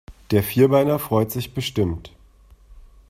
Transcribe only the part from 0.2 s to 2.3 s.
Der Vierbeiner freut sich bestimmt.